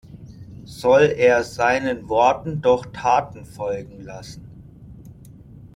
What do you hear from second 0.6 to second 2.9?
Soll er seinen Worten doch